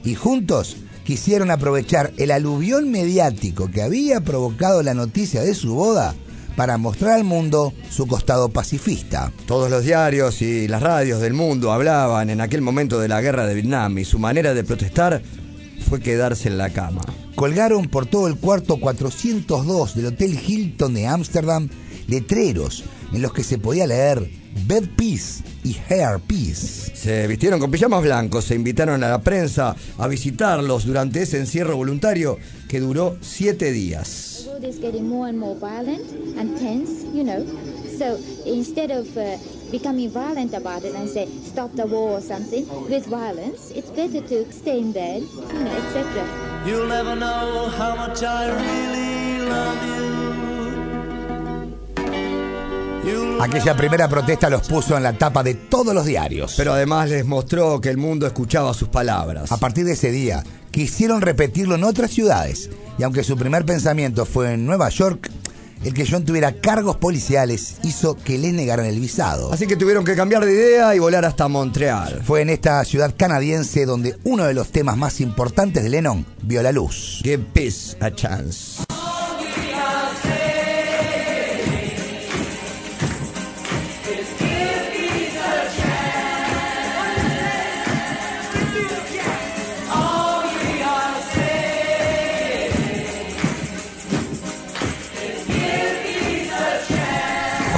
y 0.02 0.16
juntos 0.16 0.78
quisieron 1.04 1.52
aprovechar 1.52 2.12
el 2.16 2.32
aluvión 2.32 2.90
mediático 2.90 3.70
que 3.70 3.82
había 3.82 4.20
provocado 4.20 4.82
la 4.82 4.94
noticia 4.94 5.42
de 5.42 5.54
su 5.54 5.76
boda 5.76 6.16
para 6.56 6.76
mostrar 6.76 7.12
al 7.12 7.22
mundo 7.22 7.72
su 7.88 8.08
costado 8.08 8.48
pacifista. 8.48 9.30
Todos 9.46 9.70
los 9.70 9.84
diarios 9.84 10.42
y 10.42 10.66
las 10.66 10.82
radios 10.82 11.20
del 11.20 11.34
mundo 11.34 11.70
hablaban 11.70 12.30
en 12.30 12.40
aquel 12.40 12.62
momento 12.62 12.98
de 12.98 13.06
la 13.06 13.20
guerra 13.20 13.46
de 13.46 13.54
Vietnam 13.54 13.96
y 13.96 14.04
su 14.04 14.18
manera 14.18 14.54
de 14.54 14.64
protestar 14.64 15.22
fue 15.80 16.00
quedarse 16.00 16.49
en 16.49 16.58
la 16.58 16.70
cama. 16.70 17.02
Colgaron 17.34 17.88
por 17.88 18.06
todo 18.06 18.28
el 18.28 18.37
cuarto 18.37 18.78
402 18.78 19.94
del 19.94 20.06
Hotel 20.06 20.38
Hilton 20.46 20.94
de 20.94 21.06
Ámsterdam 21.06 21.68
letreros 22.10 22.84
en 23.12 23.22
los 23.22 23.32
que 23.32 23.42
se 23.42 23.58
podía 23.58 23.87
leer 23.87 24.28
Bed 24.66 24.88
Peace 24.96 25.42
y 25.64 25.76
Hair 25.88 26.20
Peace. 26.26 26.94
Se 26.94 27.26
vistieron 27.26 27.60
con 27.60 27.70
pijamas 27.70 28.02
blancos, 28.02 28.44
se 28.44 28.54
invitaron 28.54 29.02
a 29.04 29.08
la 29.08 29.22
prensa 29.22 29.76
a 29.96 30.08
visitarlos 30.08 30.87
durante 30.87 31.22
ese 31.22 31.38
encierro 31.38 31.76
voluntario 31.76 32.38
que 32.68 32.80
duró 32.80 33.16
siete 33.20 33.72
días. 33.72 34.42
The 34.44 34.50
world 34.50 34.64
is 34.64 34.80
getting 34.80 35.08
more 35.08 35.28
and 35.28 35.38
more 35.38 35.54
violent 35.58 36.02
and 36.38 36.58
tense, 36.58 37.04
you 37.14 37.25
know. 37.25 37.44
So 38.00 38.16
instead 38.47 38.90
of 38.90 39.14
uh, 39.19 39.37
becoming 39.71 40.09
violent 40.09 40.54
about 40.54 40.85
it 40.85 40.95
and 40.95 41.07
say 41.07 41.28
stop 41.45 41.71
the 41.76 41.85
war 41.85 42.12
or 42.12 42.23
something 42.23 42.66
with 42.88 43.04
violence, 43.09 43.71
it's 43.73 43.90
better 43.90 44.23
to 44.26 44.50
stay 44.50 44.78
in 44.78 44.90
bed, 44.90 45.21
you 45.21 45.59
know, 45.62 45.71
etc. 45.71 46.25
You'll 46.64 46.88
never 46.88 47.14
know 47.14 47.69
how 47.76 47.95
much 47.97 48.23
I 48.23 48.49
really 48.49 49.47
love 49.47 49.85
you. 49.85 50.00
Aquella 53.38 53.76
primera 53.76 54.09
protesta 54.09 54.49
los 54.49 54.66
puso 54.66 54.97
en 54.97 55.02
la 55.02 55.12
tapa 55.12 55.42
de 55.42 55.52
todos 55.54 55.95
los 55.95 56.07
diarios. 56.07 56.54
Pero 56.57 56.73
además 56.73 57.11
les 57.11 57.26
mostró 57.26 57.83
que 57.83 57.90
el 57.90 57.99
mundo 57.99 58.26
escuchaba 58.26 58.73
sus 58.73 58.88
palabras. 58.88 59.52
A 59.52 59.59
partir 59.59 59.85
de 59.85 59.92
ese 59.92 60.11
día, 60.11 60.42
quisieron 60.71 61.21
repetirlo 61.21 61.75
en 61.75 61.85
otras 61.85 62.12
ciudades. 62.12 62.71
Y 62.99 63.02
aunque 63.02 63.25
su 63.25 63.37
primer 63.37 63.66
pensamiento 63.66 64.25
fue 64.25 64.54
en 64.54 64.64
Nueva 64.64 64.89
York, 64.89 65.30
el 65.84 65.95
que 65.95 66.06
John 66.08 66.25
tuviera 66.25 66.52
cargos 66.52 66.97
policiales 66.97 67.76
hizo 67.82 68.16
que 68.16 68.38
les 68.38 68.52
negaran 68.52 68.86
el 68.86 69.00
visado. 69.00 69.52
Así 69.52 69.66
que 69.66 69.76
tuvieron 69.76 70.04
que 70.04 70.16
cambiar 70.16 70.45
de 70.45 70.52
idea 70.52 70.95
y 70.95 70.99
volar 70.99 71.25
hasta 71.25 71.49
Montreal. 71.49 72.23
Fue 72.25 72.43
en 72.43 72.50
esta 72.50 72.84
ciudad 72.84 73.14
canadiense 73.16 73.86
donde 73.86 74.16
uno 74.25 74.45
de 74.45 74.54
los 74.54 74.71
temas 74.71 74.97
más 74.97 75.21
importantes 75.21 75.82
de 75.82 75.88
Lennon 75.88 76.26
vio 76.43 76.62
la 76.62 76.73
luz. 76.73 77.21
Give 77.23 77.45
peace 77.52 77.97
a 78.00 78.10
chance. 78.10 78.89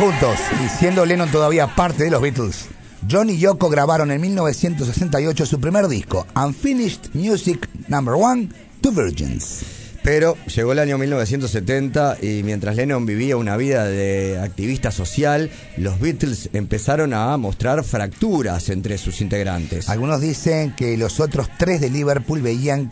Juntos, 0.02 0.36
y 0.64 0.68
siendo 0.68 1.06
Lennon 1.06 1.30
todavía 1.30 1.76
parte 1.76 2.02
de 2.02 2.10
los 2.10 2.20
Beatles, 2.20 2.66
John 3.08 3.30
y 3.30 3.38
Yoko 3.38 3.70
grabaron 3.70 4.10
en 4.10 4.20
1968 4.20 5.46
su 5.46 5.60
primer 5.60 5.86
disco, 5.86 6.26
Unfinished 6.34 7.14
Music 7.14 7.68
Number 7.86 8.14
One, 8.14 8.48
Two 8.80 8.90
Virgins. 8.90 9.62
Pero 10.02 10.36
llegó 10.52 10.72
el 10.72 10.80
año 10.80 10.98
1970 10.98 12.16
y 12.20 12.42
mientras 12.42 12.74
Lennon 12.74 13.06
vivía 13.06 13.36
una 13.36 13.56
vida 13.56 13.84
de 13.84 14.40
activista 14.40 14.90
social, 14.90 15.52
los 15.76 16.00
Beatles 16.00 16.50
empezaron 16.52 17.14
a 17.14 17.36
mostrar 17.36 17.84
fracturas 17.84 18.70
entre 18.70 18.98
sus 18.98 19.20
integrantes. 19.20 19.88
Algunos 19.88 20.20
dicen 20.20 20.74
que 20.74 20.96
los 20.96 21.20
otros 21.20 21.48
tres 21.60 21.80
de 21.80 21.90
Liverpool 21.90 22.42
veían 22.42 22.90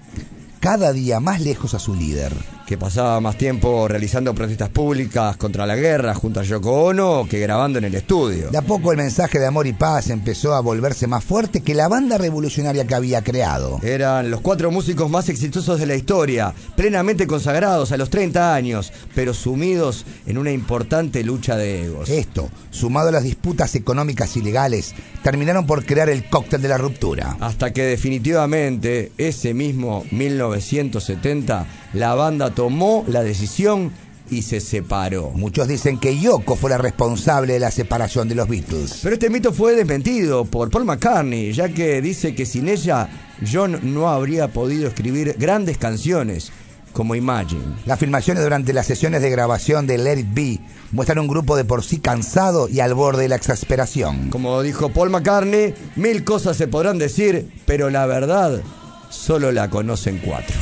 cada 0.61 0.92
día 0.92 1.18
más 1.18 1.40
lejos 1.40 1.75
a 1.75 1.81
su 1.81 1.96
líder. 1.96 2.33
Que 2.70 2.78
pasaba 2.78 3.20
más 3.20 3.37
tiempo 3.37 3.88
realizando 3.88 4.33
protestas 4.33 4.68
públicas 4.68 5.37
contra 5.37 5.66
la 5.66 5.74
guerra 5.74 6.14
junto 6.14 6.38
a 6.38 6.44
Yoko 6.44 6.85
Ono 6.85 7.26
que 7.28 7.40
grabando 7.40 7.80
en 7.80 7.87
el 7.87 7.96
estudio. 7.96 8.48
De 8.48 8.59
a 8.59 8.62
poco 8.62 8.92
el 8.92 8.96
mensaje 8.96 9.40
de 9.40 9.46
amor 9.46 9.66
y 9.66 9.72
paz 9.72 10.09
empezó 10.09 10.54
a 10.54 10.61
volverse 10.61 11.09
más 11.09 11.24
fuerte 11.24 11.62
que 11.62 11.74
la 11.74 11.88
banda 11.88 12.16
revolucionaria 12.16 12.87
que 12.87 12.94
había 12.94 13.24
creado. 13.24 13.80
Eran 13.83 14.30
los 14.30 14.40
cuatro 14.40 14.70
músicos 14.70 15.11
más 15.11 15.28
exitosos 15.28 15.80
de 15.80 15.87
la 15.87 15.96
historia, 15.96 16.54
plenamente 16.76 17.26
consagrados 17.26 17.90
a 17.90 17.96
los 17.96 18.09
30 18.09 18.54
años, 18.54 18.92
pero 19.16 19.35
sumidos 19.35 20.06
en 20.28 20.38
una 20.38 20.52
importante 20.52 21.24
lucha 21.24 21.56
de 21.56 21.87
egos. 21.87 22.09
Esto, 22.09 22.50
sumado 22.70 23.09
a 23.09 23.12
las 23.12 23.24
disputas 23.24 23.74
económicas 23.74 24.37
y 24.37 24.42
legales, 24.42 24.94
terminaron 25.24 25.66
por 25.66 25.85
crear 25.85 26.09
el 26.09 26.28
cóctel 26.28 26.62
de 26.62 26.68
la 26.68 26.78
ruptura. 26.78 27.37
Hasta 27.40 27.72
que 27.72 27.83
definitivamente 27.83 29.11
ese 29.18 29.54
mismo 29.54 30.04
1970 30.12 31.66
la 31.92 32.14
banda 32.14 32.50
tomó 32.55 33.05
la 33.09 33.22
decisión 33.22 33.92
y 34.31 34.42
se 34.42 34.61
separó. 34.61 35.31
Muchos 35.31 35.68
dicen 35.68 35.98
que 35.98 36.18
Yoko 36.18 36.57
fue 36.57 36.70
la 36.70 36.79
responsable 36.79 37.55
de 37.55 37.61
la 37.61 37.70
separación 37.70 38.29
de 38.29 38.37
los 38.37 38.48
Beatles. 38.48 39.00
Pero 39.03 39.14
este 39.14 39.31
mito 39.31 39.53
fue 39.53 39.74
desmentido 39.74 40.44
por 40.44 40.70
Paul 40.70 40.85
McCartney, 40.85 41.53
ya 41.53 41.68
que 41.68 42.00
dice 42.00 42.35
que 42.35 42.46
sin 42.46 42.68
ella 42.68 43.09
John 43.50 43.81
no 43.83 44.09
habría 44.09 44.48
podido 44.48 44.88
escribir 44.88 45.35
grandes 45.38 45.79
canciones 45.79 46.53
como 46.92 47.14
Imagine. 47.14 47.62
Las 47.87 47.98
filmaciones 47.98 48.42
durante 48.42 48.72
las 48.72 48.87
sesiones 48.87 49.22
de 49.22 49.31
grabación 49.31 49.87
de 49.87 49.98
Let 49.98 50.18
It 50.18 50.26
Be 50.35 50.61
muestran 50.92 51.20
un 51.20 51.29
grupo 51.29 51.57
de 51.57 51.64
por 51.64 51.85
sí 51.85 51.98
cansado 51.98 52.68
y 52.68 52.81
al 52.81 52.94
borde 52.94 53.22
de 53.22 53.29
la 53.29 53.37
exasperación. 53.37 54.31
Como 54.31 54.61
dijo 54.62 54.88
Paul 54.90 55.11
McCartney, 55.11 55.74
mil 55.96 56.24
cosas 56.24 56.57
se 56.57 56.68
podrán 56.68 56.98
decir, 56.98 57.50
pero 57.64 57.90
la 57.90 58.07
verdad 58.07 58.61
solo 59.09 59.53
la 59.53 59.70
conocen 59.70 60.20
cuatro. 60.24 60.57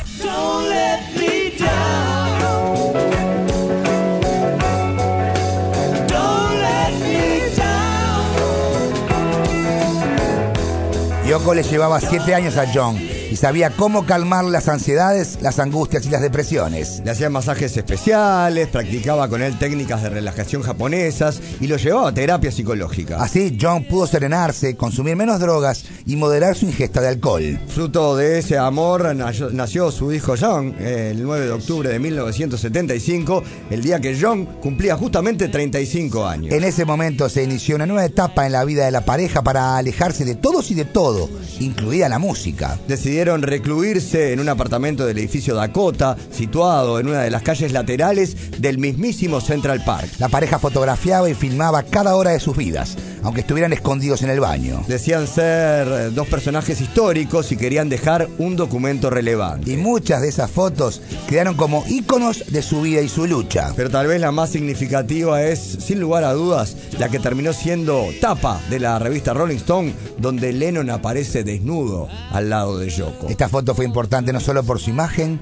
Yoko 11.29 11.53
le 11.53 11.61
llevaba 11.61 12.01
siete 12.01 12.33
años 12.33 12.57
a 12.57 12.65
John 12.73 12.97
y 13.31 13.35
sabía 13.35 13.71
cómo 13.71 14.05
calmar 14.05 14.45
las 14.45 14.67
ansiedades, 14.67 15.39
las 15.41 15.59
angustias 15.59 16.05
y 16.05 16.09
las 16.09 16.21
depresiones. 16.21 17.01
Le 17.03 17.11
hacía 17.11 17.29
masajes 17.29 17.75
especiales, 17.77 18.67
practicaba 18.67 19.27
con 19.27 19.41
él 19.41 19.57
técnicas 19.57 20.03
de 20.03 20.09
relajación 20.09 20.61
japonesas 20.61 21.41
y 21.59 21.67
lo 21.67 21.77
llevaba 21.77 22.09
a 22.09 22.13
terapia 22.13 22.51
psicológica. 22.51 23.17
Así, 23.21 23.57
John 23.59 23.83
pudo 23.83 24.07
serenarse, 24.07 24.75
consumir 24.75 25.15
menos 25.15 25.39
drogas 25.39 25.85
y 26.05 26.15
moderar 26.15 26.55
su 26.55 26.65
ingesta 26.65 27.01
de 27.01 27.09
alcohol. 27.09 27.59
Fruto 27.67 28.15
de 28.15 28.39
ese 28.39 28.57
amor 28.57 29.15
nació, 29.15 29.91
su 29.91 30.11
hijo 30.11 30.35
John 30.39 30.75
el 30.79 31.21
9 31.23 31.45
de 31.45 31.51
octubre 31.51 31.89
de 31.89 31.99
1975, 31.99 33.43
el 33.69 33.81
día 33.81 33.99
que 33.99 34.17
John 34.19 34.45
cumplía 34.61 34.95
justamente 34.95 35.47
35 35.47 36.25
años. 36.25 36.53
En 36.53 36.63
ese 36.63 36.85
momento 36.85 37.29
se 37.29 37.43
inició 37.43 37.75
una 37.75 37.85
nueva 37.85 38.05
etapa 38.05 38.45
en 38.45 38.53
la 38.53 38.65
vida 38.65 38.85
de 38.85 38.91
la 38.91 39.05
pareja 39.05 39.41
para 39.41 39.77
alejarse 39.77 40.25
de 40.25 40.35
todos 40.35 40.71
y 40.71 40.75
de 40.75 40.85
todo, 40.85 41.29
incluida 41.59 42.09
la 42.09 42.19
música. 42.19 42.77
Recluirse 43.25 44.31
en 44.31 44.39
un 44.39 44.47
apartamento 44.47 45.05
del 45.05 45.17
edificio 45.17 45.53
Dakota, 45.53 46.15
situado 46.31 47.01
en 47.01 47.09
una 47.09 47.21
de 47.21 47.29
las 47.29 47.41
calles 47.41 47.73
laterales 47.73 48.61
del 48.61 48.77
mismísimo 48.77 49.41
Central 49.41 49.83
Park. 49.85 50.09
La 50.19 50.29
pareja 50.29 50.57
fotografiaba 50.57 51.29
y 51.29 51.33
filmaba 51.33 51.83
cada 51.83 52.15
hora 52.15 52.31
de 52.31 52.39
sus 52.39 52.55
vidas. 52.55 52.95
Aunque 53.23 53.41
estuvieran 53.41 53.73
escondidos 53.73 54.21
en 54.21 54.29
el 54.29 54.39
baño. 54.39 54.83
Decían 54.87 55.27
ser 55.27 55.87
eh, 55.87 56.09
dos 56.11 56.27
personajes 56.27 56.81
históricos 56.81 57.51
y 57.51 57.57
querían 57.57 57.89
dejar 57.89 58.27
un 58.37 58.55
documento 58.55 59.09
relevante. 59.09 59.71
Y 59.71 59.77
muchas 59.77 60.21
de 60.21 60.29
esas 60.29 60.51
fotos 60.51 61.01
quedaron 61.27 61.55
como 61.55 61.83
íconos 61.87 62.45
de 62.47 62.61
su 62.61 62.81
vida 62.81 63.01
y 63.01 63.09
su 63.09 63.27
lucha. 63.27 63.73
Pero 63.75 63.89
tal 63.89 64.07
vez 64.07 64.21
la 64.21 64.31
más 64.31 64.49
significativa 64.49 65.43
es, 65.43 65.59
sin 65.59 65.99
lugar 65.99 66.23
a 66.23 66.33
dudas, 66.33 66.75
la 66.97 67.09
que 67.09 67.19
terminó 67.19 67.53
siendo 67.53 68.07
tapa 68.21 68.61
de 68.69 68.79
la 68.79 68.99
revista 68.99 69.33
Rolling 69.33 69.57
Stone, 69.57 69.93
donde 70.17 70.53
Lennon 70.53 70.89
aparece 70.89 71.43
desnudo 71.43 72.07
al 72.31 72.49
lado 72.49 72.77
de 72.77 72.89
Yoko. 72.89 73.27
Esta 73.29 73.49
foto 73.49 73.75
fue 73.75 73.85
importante 73.85 74.33
no 74.33 74.39
solo 74.39 74.63
por 74.63 74.79
su 74.79 74.89
imagen, 74.89 75.39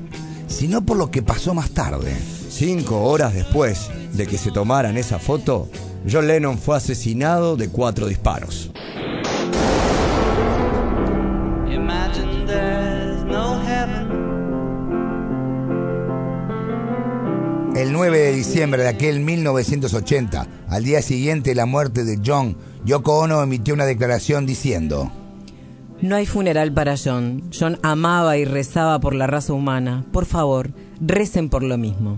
sino 0.48 0.86
por 0.86 0.98
lo 0.98 1.12
que 1.12 1.22
pasó 1.22 1.54
más 1.54 1.72
tarde. 1.72 2.16
Cinco 2.50 3.04
horas 3.04 3.34
después 3.34 3.90
de 4.14 4.26
que 4.26 4.38
se 4.38 4.52
tomaran 4.52 4.98
esa 4.98 5.20
foto, 5.20 5.70
John 6.10 6.28
Lennon 6.28 6.58
fue 6.58 6.78
asesinado 6.78 7.58
de 7.58 7.70
cuatro 7.70 8.08
disparos. 8.08 8.72
El 17.76 17.94
9 17.94 18.18
de 18.18 18.32
diciembre 18.34 18.82
de 18.84 18.90
aquel 18.90 19.20
1980, 19.20 20.48
al 20.70 20.84
día 20.84 21.02
siguiente 21.02 21.52
de 21.52 21.56
la 21.56 21.66
muerte 21.66 22.06
de 22.06 22.20
John, 22.26 22.58
Yoko 22.86 23.20
Ono 23.20 23.44
emitió 23.44 23.74
una 23.74 23.86
declaración 23.86 24.46
diciendo, 24.46 25.12
No 26.02 26.16
hay 26.16 26.26
funeral 26.26 26.74
para 26.74 26.96
John. 26.98 27.52
John 27.58 27.78
amaba 27.84 28.38
y 28.38 28.46
rezaba 28.46 29.00
por 29.00 29.14
la 29.14 29.28
raza 29.28 29.54
humana. 29.54 30.06
Por 30.12 30.26
favor, 30.26 30.72
recen 31.02 31.50
por 31.50 31.64
lo 31.64 31.78
mismo. 31.78 32.18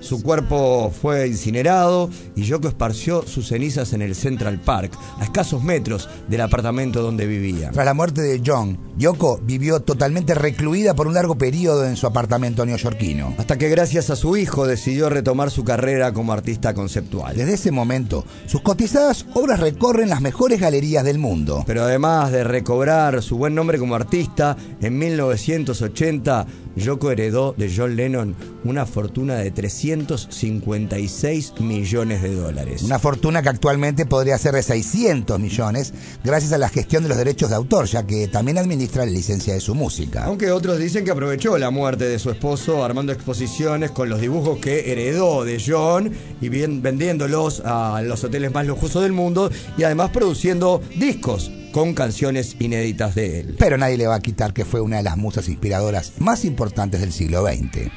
Su 0.00 0.22
cuerpo 0.22 0.90
fue 0.90 1.26
incinerado 1.26 2.10
y 2.34 2.42
Yoko 2.42 2.68
esparció 2.68 3.26
sus 3.26 3.48
cenizas 3.48 3.92
en 3.92 4.02
el 4.02 4.14
Central 4.14 4.60
Park, 4.60 4.92
a 5.18 5.24
escasos 5.24 5.62
metros 5.62 6.08
del 6.28 6.42
apartamento 6.42 7.02
donde 7.02 7.26
vivía. 7.26 7.70
Tras 7.70 7.86
la 7.86 7.94
muerte 7.94 8.22
de 8.22 8.42
John, 8.44 8.78
Yoko 8.98 9.40
vivió 9.42 9.80
totalmente 9.80 10.34
recluida 10.34 10.94
por 10.94 11.06
un 11.06 11.14
largo 11.14 11.36
periodo 11.36 11.86
en 11.86 11.96
su 11.96 12.06
apartamento 12.06 12.64
neoyorquino. 12.64 13.34
Hasta 13.38 13.58
que 13.58 13.68
gracias 13.68 14.10
a 14.10 14.16
su 14.16 14.36
hijo 14.36 14.66
decidió 14.66 15.08
retomar 15.08 15.50
su 15.50 15.64
carrera 15.64 16.12
como 16.12 16.32
artista 16.32 16.74
conceptual. 16.74 17.36
Desde 17.36 17.54
ese 17.54 17.72
momento, 17.72 18.24
sus 18.46 18.60
cotizadas 18.60 19.26
obras 19.34 19.60
recorren 19.60 20.08
las 20.08 20.20
mejores 20.20 20.60
galerías 20.60 21.04
del 21.04 21.18
mundo. 21.18 21.64
Pero 21.66 21.84
además 21.84 22.32
de 22.32 22.44
recobrar 22.44 23.22
su 23.22 23.36
buen 23.36 23.54
nombre 23.54 23.78
como 23.78 23.94
artista, 23.94 24.56
en 24.80 24.98
1980 24.98 26.46
Yoko 26.76 27.10
heredó 27.10 27.54
de 27.56 27.72
John 27.74 27.96
Lennon 27.96 28.36
una 28.64 28.86
fortuna 28.86 29.36
de 29.36 29.50
356 29.50 31.54
millones 31.60 32.22
de 32.22 32.34
dólares. 32.34 32.82
Una 32.82 32.98
fortuna 32.98 33.42
que 33.42 33.48
actualmente 33.48 34.06
podría 34.06 34.38
ser 34.38 34.54
de 34.54 34.62
600 34.62 35.40
millones 35.40 35.94
gracias 36.22 36.52
a 36.52 36.58
la 36.58 36.68
gestión 36.68 37.02
de 37.02 37.08
los 37.08 37.18
derechos 37.18 37.50
de 37.50 37.56
autor, 37.56 37.86
ya 37.86 38.06
que 38.06 38.28
también 38.28 38.58
administra 38.58 39.04
la 39.04 39.12
licencia 39.12 39.54
de 39.54 39.60
su 39.60 39.74
música. 39.74 40.24
Aunque 40.24 40.50
otros 40.50 40.78
dicen 40.78 41.04
que 41.04 41.10
aprovechó 41.10 41.58
la 41.58 41.70
muerte 41.70 42.04
de 42.04 42.18
su 42.18 42.30
esposo 42.30 42.84
armando 42.84 43.12
exposiciones 43.12 43.90
con 43.90 44.08
los 44.08 44.20
dibujos 44.20 44.58
que 44.58 44.92
heredó 44.92 45.44
de 45.44 45.62
John 45.64 46.12
y 46.40 46.48
bien 46.48 46.82
vendiéndolos 46.82 47.62
a 47.64 48.02
los 48.02 48.22
hoteles 48.24 48.52
más 48.52 48.66
lujosos 48.66 49.02
del 49.02 49.12
mundo 49.12 49.50
y 49.78 49.84
además 49.84 50.10
produciendo 50.10 50.82
discos 50.96 51.50
con 51.76 51.92
canciones 51.92 52.56
inéditas 52.58 53.14
de 53.14 53.40
él. 53.40 53.56
Pero 53.58 53.76
nadie 53.76 53.98
le 53.98 54.06
va 54.06 54.14
a 54.14 54.20
quitar 54.20 54.54
que 54.54 54.64
fue 54.64 54.80
una 54.80 54.96
de 54.96 55.02
las 55.02 55.18
musas 55.18 55.46
inspiradoras 55.46 56.14
más 56.20 56.46
importantes 56.46 57.02
del 57.02 57.12
siglo 57.12 57.46
XX. 57.46 57.90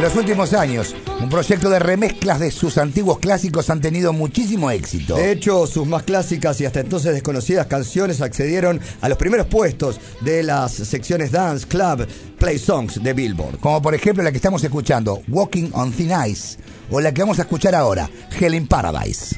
En 0.00 0.04
los 0.06 0.16
últimos 0.16 0.54
años, 0.54 0.96
un 1.20 1.28
proyecto 1.28 1.68
de 1.68 1.78
remezclas 1.78 2.40
de 2.40 2.50
sus 2.50 2.78
antiguos 2.78 3.18
clásicos 3.18 3.68
han 3.68 3.82
tenido 3.82 4.14
muchísimo 4.14 4.70
éxito. 4.70 5.14
De 5.14 5.30
hecho, 5.30 5.66
sus 5.66 5.86
más 5.86 6.04
clásicas 6.04 6.58
y 6.62 6.64
hasta 6.64 6.80
entonces 6.80 7.12
desconocidas 7.12 7.66
canciones 7.66 8.22
accedieron 8.22 8.80
a 9.02 9.10
los 9.10 9.18
primeros 9.18 9.48
puestos 9.48 10.00
de 10.22 10.42
las 10.42 10.72
secciones 10.72 11.32
Dance 11.32 11.66
Club 11.66 12.08
Play 12.38 12.58
Songs 12.58 13.02
de 13.02 13.12
Billboard. 13.12 13.58
Como 13.58 13.82
por 13.82 13.94
ejemplo 13.94 14.22
la 14.22 14.30
que 14.30 14.38
estamos 14.38 14.64
escuchando, 14.64 15.20
Walking 15.28 15.68
on 15.74 15.92
Thin 15.92 16.12
Ice, 16.26 16.56
o 16.90 16.98
la 16.98 17.12
que 17.12 17.20
vamos 17.20 17.38
a 17.38 17.42
escuchar 17.42 17.74
ahora, 17.74 18.08
Hell 18.40 18.54
in 18.54 18.66
Paradise. 18.66 19.36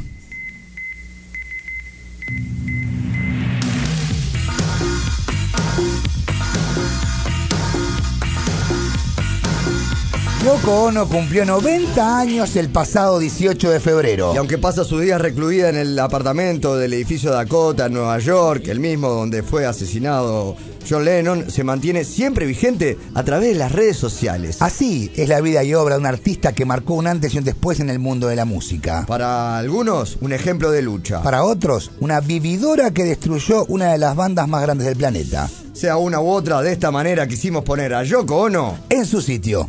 Yoko 10.44 10.86
Ono 10.86 11.08
cumplió 11.08 11.44
90 11.44 12.18
años 12.18 12.56
el 12.56 12.68
pasado 12.68 13.20
18 13.20 13.70
de 13.70 13.78
febrero. 13.78 14.32
Y 14.34 14.38
aunque 14.38 14.58
pasa 14.58 14.82
sus 14.82 15.00
días 15.00 15.20
recluida 15.20 15.68
en 15.68 15.76
el 15.76 15.96
apartamento 16.00 16.76
del 16.76 16.94
edificio 16.94 17.30
Dakota 17.30 17.86
en 17.86 17.92
Nueva 17.92 18.18
York, 18.18 18.66
el 18.66 18.80
mismo 18.80 19.08
donde 19.08 19.44
fue 19.44 19.66
asesinado 19.66 20.56
John 20.88 21.04
Lennon, 21.04 21.48
se 21.48 21.62
mantiene 21.62 22.02
siempre 22.02 22.44
vigente 22.44 22.98
a 23.14 23.22
través 23.22 23.50
de 23.50 23.54
las 23.54 23.70
redes 23.70 23.96
sociales. 23.96 24.56
Así 24.58 25.12
es 25.14 25.28
la 25.28 25.40
vida 25.40 25.62
y 25.62 25.74
obra 25.74 25.94
de 25.94 26.00
un 26.00 26.06
artista 26.06 26.52
que 26.52 26.64
marcó 26.64 26.94
un 26.94 27.06
antes 27.06 27.32
y 27.34 27.38
un 27.38 27.44
después 27.44 27.78
en 27.78 27.88
el 27.88 28.00
mundo 28.00 28.26
de 28.26 28.34
la 28.34 28.44
música. 28.44 29.04
Para 29.06 29.56
algunos, 29.58 30.18
un 30.22 30.32
ejemplo 30.32 30.72
de 30.72 30.82
lucha. 30.82 31.22
Para 31.22 31.44
otros, 31.44 31.92
una 32.00 32.18
vividora 32.18 32.90
que 32.90 33.04
destruyó 33.04 33.64
una 33.66 33.92
de 33.92 33.98
las 33.98 34.16
bandas 34.16 34.48
más 34.48 34.62
grandes 34.62 34.88
del 34.88 34.96
planeta. 34.96 35.48
Sea 35.72 35.98
una 35.98 36.20
u 36.20 36.28
otra, 36.28 36.62
de 36.62 36.72
esta 36.72 36.90
manera 36.90 37.28
quisimos 37.28 37.62
poner 37.62 37.94
a 37.94 38.02
Yoko 38.02 38.38
Ono 38.38 38.76
en 38.90 39.06
su 39.06 39.22
sitio. 39.22 39.68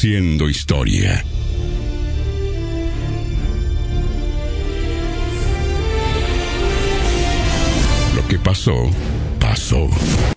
Haciendo 0.00 0.48
historia. 0.48 1.22
Lo 8.16 8.26
que 8.26 8.38
pasó, 8.38 8.90
pasó. 9.38 9.90